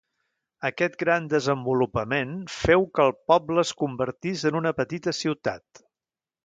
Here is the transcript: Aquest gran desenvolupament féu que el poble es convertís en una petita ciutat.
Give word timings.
Aquest 0.69 0.95
gran 1.03 1.27
desenvolupament 1.33 2.33
féu 2.55 2.89
que 2.99 3.07
el 3.09 3.15
poble 3.33 3.65
es 3.69 3.75
convertís 3.85 4.49
en 4.51 4.63
una 4.63 4.77
petita 4.83 5.19
ciutat. 5.23 5.87